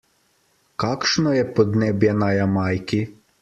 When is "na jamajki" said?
2.25-3.07